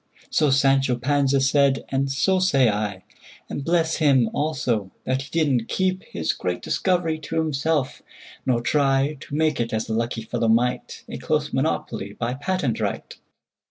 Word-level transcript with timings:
So 0.31 0.49
Sancho 0.49 0.95
Panza 0.95 1.39
said, 1.39 1.85
and 1.89 2.11
so 2.11 2.39
say 2.39 2.69
I:And 2.71 3.63
bless 3.63 3.97
him, 3.97 4.31
also, 4.33 4.89
that 5.03 5.21
he 5.21 5.29
did 5.29 5.47
n't 5.47 5.67
keepHis 5.67 6.35
great 6.35 6.63
discovery 6.63 7.19
to 7.19 7.35
himself; 7.35 8.01
nor 8.43 8.63
tryTo 8.63 9.31
make 9.31 9.59
it—as 9.59 9.85
the 9.85 9.93
lucky 9.93 10.23
fellow 10.23 10.47
might—A 10.47 11.19
close 11.19 11.53
monopoly 11.53 12.13
by 12.13 12.33
patent 12.33 12.79
right! 12.79 13.15